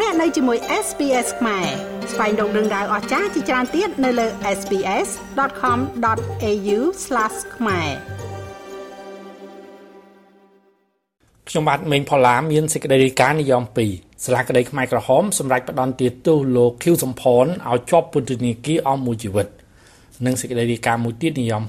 [0.00, 1.66] លោកអ្នកនៅជាមួយ SPS ខ្មែរ
[2.12, 4.26] ស្វែងរកដឹងដៅអស្ចារ្យជាច្រើនទៀតនៅលើ
[4.58, 6.78] SPS.com.au/
[7.56, 7.90] ខ្មែរ
[11.48, 13.62] ខ្ញុំបាទមេងផល្លាមានសេចក្តីរាយការណ៍និយម
[13.94, 19.46] 2សាលាក្តីខ្មែរក្រហមសម្រាប់ផ្ដន់ទាទោសលោកឃីវសំផនឲ្យជាប់ពន្ធនាគារអស់មួយជីវិត
[20.26, 21.62] និងសេចក្តីរាយការណ៍មួយទៀតនិយម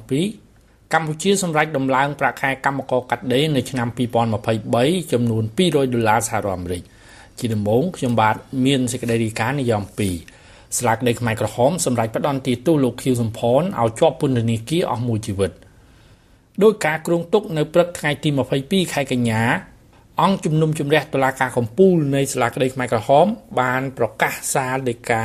[0.43, 3.87] 2កម្ពុជាសម្រាប់ដំឡើងប្រាក់ខែកម្មករកាត់ដេរនៅឆ្នាំ
[4.53, 6.83] 2023ចំនួន200ដុល្លារសហរដ្ឋអាមេរិក
[7.39, 8.35] ជាដំបូងខ្ញុំបាទ
[8.65, 9.83] មានសេចក្តីរាយការណ៍និយម
[10.29, 15.51] 2ស្លាកដីខ្មែរក្រហមសម្រាប់ផ្ដន់ទីទូលោកខៀវសំផនឲ្យជាប់ពន្ធនាគារអស់មួយជីវិត
[16.63, 18.29] ដោយការគ្រងទុកនៅព្រឹកថ្ងៃទី
[18.61, 19.41] 22ខែកញ្ញា
[20.21, 23.25] អង្គជំនុំជម្រះតុលាការកំពូលនៃសាលាក្តីខ្មែរក្រហម
[23.59, 25.23] បាន ប្រកាសសាលដីកា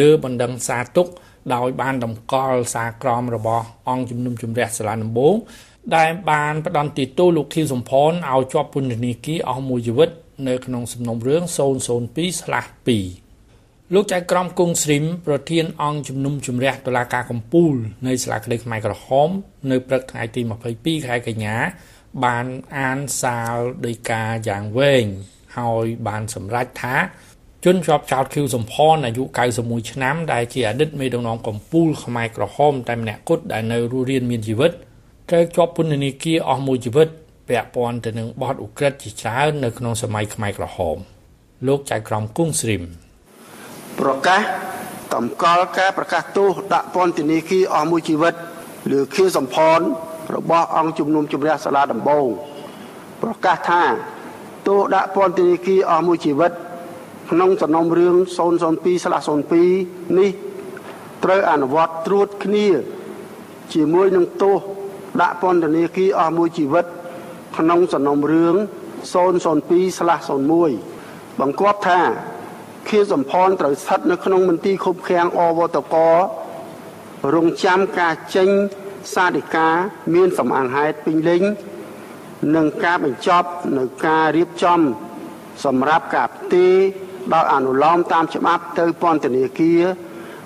[0.00, 1.06] លើបណ្ដឹងសារទុក
[1.54, 5.34] ដោយបានតម្កល់សារក្រមរបស់អង្គជំនុំជម្រះសាលាដំបង
[5.96, 10.10] ដែលបានផ្ដន់ទីទូលោកខៀវសំផនឲ្យជាប់ពន្ធនាគារអស់មួយជីវិត
[10.48, 11.42] នៅក្នុងសំណុំរឿង
[12.08, 17.74] 002/2លោកចៅក្រមគង់ស្រីមប្រធានអង្គជំនុំជម្រះតុលាការកំពូល
[18.06, 19.28] នៃសាលាក្តីខ្មែរក្រហម
[19.70, 20.40] នៅព្រឹកថ្ងៃទី
[20.74, 21.56] 22ខែកញ្ញា
[22.24, 22.46] បាន
[22.78, 25.04] អានសាលដីកាយ៉ាងវែង
[25.58, 26.96] ហើយបានសម្រេចថា
[27.64, 29.22] ជនជាប់ចោតឃីវសំផនអាយុ
[29.58, 34.72] 91ឆ្នាំដែលជាអតីតមេដឹកនាំកម្ពុជាខ្មែរក្រហមតែម្នាក់គត់ដែលនៅរស់រានមានជីវិត
[35.30, 37.08] ត្រូវជាប់ពន្ធនាគារអស់មួយជីវិត
[37.50, 40.96] ពាក់ព័ន្ធទៅនឹងបទឧក្រិដ្ឋជាច្រើននៅក្នុងសម័យខ្មែរក្រហម
[41.66, 42.82] លោកចៅក្រមគង់ស្រីម
[44.00, 44.42] ប្រកាស
[45.14, 48.34] តម្កល់ការប្រកាសទោសដាក់ពន្ធនាគារអស់មួយជីវិត
[48.92, 49.80] លើខៀវសំផន
[50.36, 52.26] របស់អង្គជំនុំជម្រះសាលាដំបង
[53.22, 53.82] ប្រកាសថា
[54.68, 56.52] ទោសដាក់ពន្ធនាគារអស់មួយជីវិត
[57.30, 58.16] ក្នុងសំណុំរឿង
[58.96, 60.30] 002/02នេះ
[61.24, 62.66] ត្រូវអនុវត្តត្រួតគ្នា
[63.74, 64.58] ជាមួយនឹងទោស
[65.20, 66.86] ដាក់ពន្ធនាគារអស់មួយជីវិត
[67.56, 68.54] ក្នុងសំណុំរឿង
[69.12, 70.72] 002/01
[71.40, 72.00] បង្គាប់ថា
[72.88, 75.96] ខៀវសំផនត្រូវស្ថិតនៅក្នុងមន្ទីរឃុំឃាំងអវតក
[77.34, 78.48] រងចាំការចេញ
[79.14, 79.74] សាធិការ
[80.14, 81.42] មានសំអាងហេតុពេញលេញ
[82.56, 84.80] និងការបញ្ចប់នៅការរៀបចំ
[85.64, 86.74] សម្រាប់ការផ្ទេរ
[87.34, 89.82] ដោយអនុលោមតាមច្បាប់ទៅពន្ធនាគារ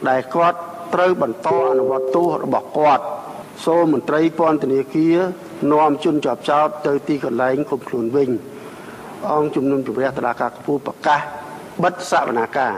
[0.09, 0.59] ដែលគាត់
[0.95, 3.05] ត្រូវបន្តអនុវត្តទោសរបស់គាត់
[3.65, 5.17] សូមមន្ត្រីពន្ធនាគារ
[5.73, 8.31] នាំជនជាប់ចោតទៅទីកន្លែងគុំខ្លួនវិញ
[9.33, 11.21] អង្គជំនុំជម្រះតឡាការខ្ពស់ប្រកាស
[11.83, 12.75] បិទសវនាការ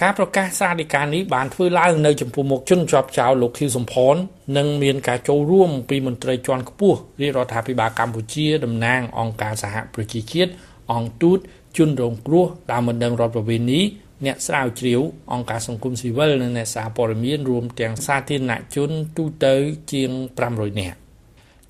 [0.00, 4.14] ការប្រកាសសាធិការនេះបានធ្វើឡើងនៅចំពោះមុខជនជាប់ចោលលោកខៀវសំផន
[4.56, 10.50] និងមានការចូលរួមពីមន្ត្រីជាន់ខ្ពស់រាជរដ្ឋាភិបាលកម្ពុជាតំណាងអង្គការសហប្រជាជាតិ
[10.92, 11.38] អង្គទូត
[11.76, 13.80] ជនរងគ្រោះតាមបណ្ដឹងរដ្ឋប្រវេណី
[14.26, 15.00] អ្នកស្រាវជ្រាវ
[15.32, 19.54] អង្គការសង្គមស៊ីវិលនិងអ្នកសារព័ត៌មានរួមទាំងសាធារណជនទូទៅ
[19.92, 20.10] ជាង
[20.46, 20.98] 500នាក់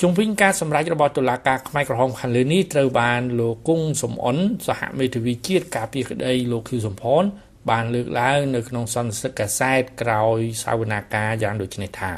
[0.01, 4.37] ជុំវិញការសម្ដែងរបស់តុលាការខ្មែរក្រហមខាងលើនេះត្រូវបានលោកគង់សំអន
[4.69, 7.23] សហមេធាវីជាតិការពារក្តីលោកខៀវសំផន
[7.71, 12.13] បានលើកឡើងនៅក្នុងសន្និសីទកាសែតក្រោយសវនាការយ៉ាងដូចនេះថា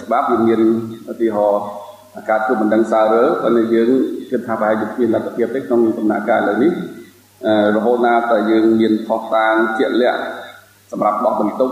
[0.00, 0.60] ច្បាប់វាមាន
[1.12, 1.62] ឧទាហរណ៍
[2.30, 3.88] ការធ្វើបណ្ដឹងសាររើប៉ុន្តែយើង
[4.30, 6.72] គិតថាប្រហែលជាមានលទ្ធភាពទេក្នុងដំណាក់កាលឥឡូវនេះ
[7.76, 10.20] រហូតណាតែយើងមានផុសតាងជាក់លាក់
[10.90, 11.70] សម្រាប់បោះបន្ទុក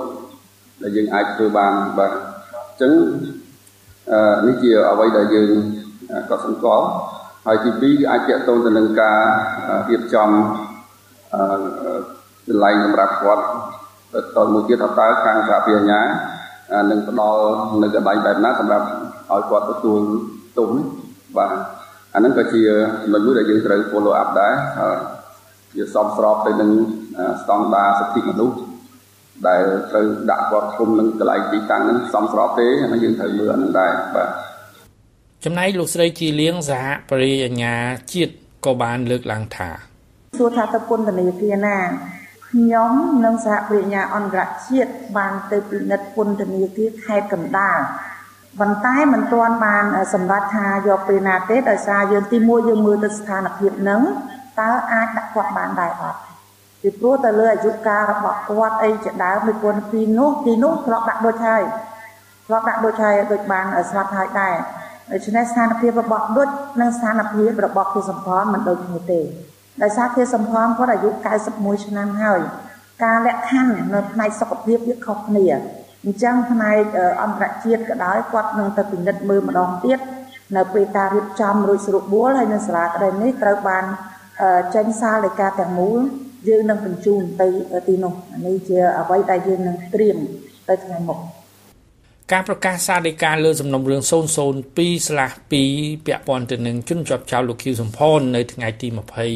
[0.83, 2.93] ដែលយើងអាចធ្វើបានបាទអញ្ចឹង
[4.47, 5.51] នេះជាអ្វីដែលយើង
[6.31, 6.87] ក៏សង្កល់
[7.47, 9.19] ហើយទី2គឺអាចតកតូនទៅនឹងការ
[9.91, 10.29] រៀបចំ
[12.47, 13.43] កន្លែងសម្រាប់គាត់
[14.15, 16.01] តទៅមួយទៀតថាតើខាងសហវិញ្ញា
[16.91, 17.43] នឹងផ្ដល់
[17.83, 18.87] នៅកន្លែងបែបណាសម្រាប់
[19.31, 20.01] ឲ្យគាត់ទទួល
[20.59, 20.71] ទុំ
[21.37, 21.51] បាទ
[22.15, 22.63] អាហ្នឹងក៏ជា
[23.03, 24.55] ចំណុចមួយដែលយើងត្រូវ follow up ដែរ
[25.77, 26.71] វាសមស្របទៅនឹង
[27.43, 28.57] ស្តង់ដារសិទ្ធិមនុស្ស
[29.49, 34.29] ដែលត្រូវដាក់គាត់គុំនឹងកន្លែងទីតាំងហ្នឹងសមស្របទេហើយយើងត្រូវមើលអានឹងដែរបាទ
[35.45, 37.75] ចំណែកលោកស្រីជីលៀងសហបរិយាញ្ញា
[38.13, 38.33] ជាតិ
[38.65, 39.69] ក៏បានលើកឡើងថា
[40.39, 41.79] សួរថាទៅពន្ធនាគារណា
[42.49, 42.93] ខ្ញុំ
[43.25, 47.79] និងសហបរិញ្ញាអន្តរជាតិបានទៅពិនិត្យពន្ធនាគារខេត្តកណ្ដាល
[48.61, 49.85] ប៉ុន្តែមិនទាន់បាន
[50.15, 54.03] សម្រេចថាយកពេលណាទេដោយសារយើងទីមួយយើងមើលទៅស្ថានភាពនឹង
[54.61, 56.21] តើអាចដាក់គាត់បានដែរអត់
[56.83, 61.63] ពីព្រោះទៅលើអាយុកាលរបស់គាត់អីជាដើមពីព្រោះពីនោះទីនោះធ្លាប់ដាក់ដូចហើយ
[62.47, 64.55] ធ្លាប់ដាក់ដូចហើយដូចបានស្រាប់ហើយដែរ
[65.13, 66.49] ដូច្នេះស្ថានភាពរបស់ដូច
[66.81, 69.21] និងស្ថានភាពរបស់គូសម្ផលមិនដូចគ្នាទេ
[69.83, 71.11] ដោយសារគេសម្ផនគាត់អាយុ
[71.49, 72.41] 91ឆ្នាំហើយ
[73.05, 75.45] ការលក្ខខណ្ឌនៅផ្នែកសុខភាពវាខុសគ្នា
[76.05, 76.83] អញ្ចឹងផ្នែក
[77.23, 79.99] អន្តរជាតិក៏ដោយគាត់នឹងទៅពិនិត្យមើលម្ដងទៀត
[80.57, 83.85] នៅពេលការរៀបចំរួចស្រួលបួលហើយនៅសាលាក្តីនេះត្រូវបាន
[84.75, 86.01] ចេញសារលេខាទាំងមូល
[86.49, 87.49] យើងនឹងបញ្ជូនទៅ
[87.89, 88.13] ទីនោះ
[88.47, 90.19] នេះជាអ្វីដែលយើងនឹងត្រៀម
[90.69, 91.19] ទៅថ្ងៃមុខ
[92.33, 94.03] ការប្រកាសសាលដីកាលើសំណុំរឿង
[94.51, 95.37] 002ស្លាស់
[95.71, 98.89] 2ពាក់ព័ន្ធទៅនឹងជនជាប់ចោលលោកឃីវសំផននៅថ្ងៃទី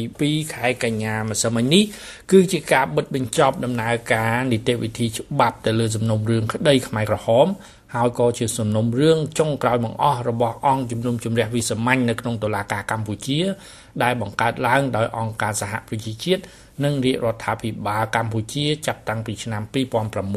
[0.03, 1.83] 22ខែកញ្ញាម្សិលមិញនេះ
[2.31, 7.47] គឺជាការបិទបញ្ចប់ដំណើរការនីតិវិធីច្បាប់ទៅលើសំណុំរឿងក្តីខ្មែរក្រហម
[7.95, 13.39] ហើយក៏ជាសំណុំរឿងចុងក្រោយបង្អស់របស់អង្គជំនុំជម្រះវិសាមញ្ញនៅក្នុងតុលាការកម្ពុជា
[14.03, 16.41] ដែលបង្កើតឡើងដោយអង្គការសហប្រជាជាតិ
[16.83, 19.61] និងរាជរដ្ឋាភិបាលកម្ពុជាចាប់តាំងពីឆ្នាំ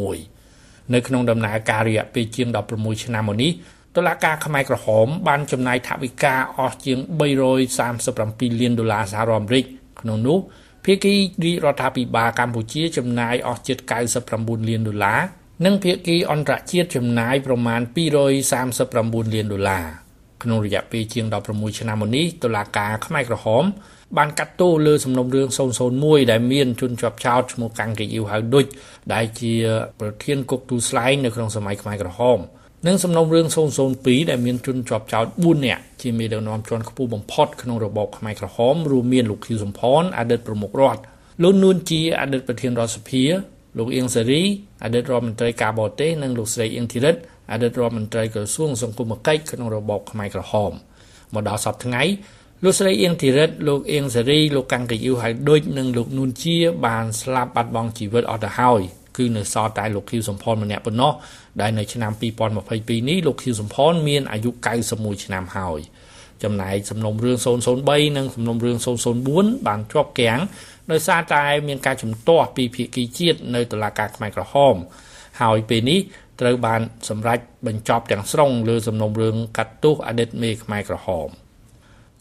[0.08, 3.52] 2006នៅក្នុងដំណើរការរយៈពេលជាង16ឆ្នាំមកនេះ
[3.96, 6.98] តុលាការខ្មែរក្រហមបានចំណាយថវិកាអស់ជាង
[7.80, 9.64] 337លានដុល្លារសហរដ្ឋអាមេរិក
[10.00, 10.38] ក្នុងនោះ
[10.84, 11.14] ភាគី
[11.44, 13.76] រាជរដ្ឋាភិបាលកម្ពុជាចំណាយអស់ជិត
[14.22, 15.20] 99លានដុល្លារ
[15.64, 17.80] និងភាគីអន្តរជាតិចំណាយប្រមាណ
[18.56, 19.86] 239លានដុល្លារ
[20.42, 23.64] ក្នុងរយៈពេលជាង16ឆ្នាំមកនេះតុលាការខ្មែរក្រហម
[24.16, 25.48] បានកាត់ទោសលើសំណុំរឿង
[25.90, 28.66] 001ដែលមានជនជាប់ចោតឈ្មោះកាំងកេយូហៅឌុច
[29.14, 29.54] ដែលជា
[30.00, 32.38] ប្រធានគុកទូស្លែងនៅក្នុងសម័យខ្មែរក្រហម
[32.86, 33.46] និងសំណុំរឿង
[33.88, 41.00] 002ដែលមានជនជាប់ចោត4នាក់ជាមេដឹកនាំជាន់ខ្ពស់បំផុតក្នុងរបបខ្មែរក្រហមរួមមានលោកខៀវសំផនអតីតប្រមុខរដ្ឋ
[41.42, 43.24] លោកនួនជាអតីតប្រធានរដ្ឋសភា
[43.78, 44.42] លោកអៀងសេរី
[44.84, 47.16] អតីតរដ្ឋមន្ត្រីការបរទេសនិងលោកស្រីអៀងធីរិត
[47.52, 50.72] អតីតរដ្ឋមន្ត្រីក្រសួងសង្គមគិច្ចក្នុងរបបខ្មែរក្រហម
[51.34, 52.02] មកដល់សប្តាហ៍ថ្ងៃ
[52.64, 56.56] លោកស្រីអៀងធីរិតលោកអៀងសេរីលោកកាំងកយូហៅដូចនិងលោកនួនជា
[56.86, 58.80] បានស្លាប់បាត់បង់ជីវិតអស់ទៅហើយ
[59.16, 61.12] គឺនៅសល់តែលោកខៀវសំផនម្នាក់ប៉ុណ្ណោះ
[61.60, 62.12] ដែលនៅឆ្នាំ
[62.60, 64.50] 2022នេះលោកខៀវសំផនមានអាយុ
[64.88, 65.80] 91ឆ្នាំហើយ
[66.44, 67.36] ចំណែកសំណុំរឿង
[67.76, 68.76] 003និងសំណុំរឿង
[69.22, 70.40] 004បានជាប់គាំង
[70.90, 74.74] ដោយសារតែមានការជំទាស់ពីភាគីជាតិនៅតុលាការខ្មែរក្រហម
[75.40, 76.00] ហើយពេលនេះ
[76.40, 81.30] ត្រូវបានសម្រេចបញ្ចប់ទាំងស្រុងលើសំណុំរឿងកាត់ទោសអតីតមេខ្មែរក្រហម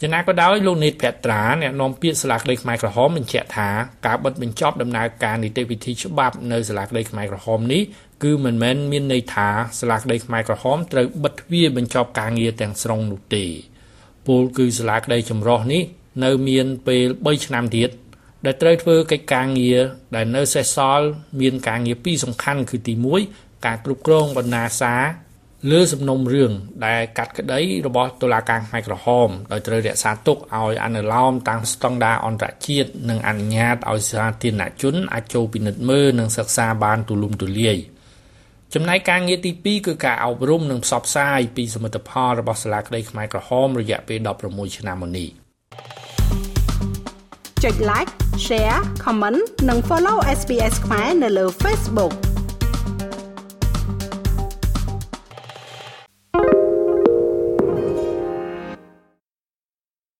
[0.01, 3.69] យ៉ាងណាក៏ដោយលោកនេតភត្រាអ្នកនាំពាក្យសាលាក្តីខ្មែរក្រហមបញ្ជាក់ថា
[4.05, 7.81] ការបិទបញ្ចប់ដំណើរការនីតិវិធីច្បាប់នៅសាលាក្តីខ្មែរក្រហមនេះ
[8.23, 9.49] គឺមិនមែនមានន័យថា
[9.79, 13.45] សាលាក្តីខ្មែរក្រហមត្រូវបិទទ្វារបញ្ចប់ការងារទាំងស្រុងនោះទេ
[14.29, 15.83] ពលគឺសាលាក្តីចម្រុះនេះ
[16.23, 17.89] នៅមានពេល3ឆ្នាំទៀត
[18.45, 19.79] ដែលត្រូវធ្វើកិច្ចការងារ
[20.15, 21.07] ដែលនៅសេសសល់
[21.39, 22.93] មានការងារពីរសំខាន់គឺទី
[23.29, 24.95] 1ការគ្រប់គ្រងបណ្ណាសា
[25.71, 26.51] លើសំណុំរឿង
[26.85, 37.77] ដែលកាត់ក្តីរបស់តុលាការខ្មែរក្រហមដោយត្រូវរក្សាទុកឲ្យអនុលោមតាមស្តង់ដារអន្តរជាតិនិងអនុញ្ញាតឲ្យសាធារណជនអាចចូលពិនិត្យមើលនិងសិក្សាបានទូលំទូលាយ
[38.73, 45.29] ចំណែកការងារទី2គឺការអប់រំនិងផ្សព្វផ្សាយពីសមិទ្ធផលរបស់សាលាក្តីខ្មែរក្រហមរយៈពេល16ឆ្នាំមកនេះ
[47.63, 48.11] ចុច like
[48.45, 52.13] share comment និង follow SPS ខ្មែរនៅលើ Facebook